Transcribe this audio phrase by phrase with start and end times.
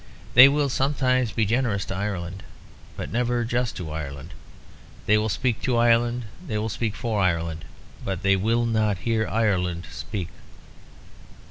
[0.33, 2.41] They will sometimes be generous to Ireland;
[2.97, 4.33] but never just to Ireland.
[5.05, 7.65] They will speak to Ireland; they will speak for Ireland;
[8.03, 10.29] but they will not hear Ireland speak.